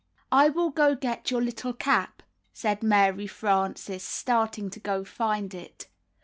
''I 0.31 0.49
will 0.51 0.71
go 0.71 0.95
get 0.95 1.29
your 1.29 1.43
little 1.43 1.73
cap/' 1.73 2.23
said 2.53 2.81
]\Iary 2.81 3.29
Frances, 3.29 4.03
starting 4.03 4.71
to 4.71 4.79
go 4.79 5.03
find 5.03 5.53
it. 5.53 5.89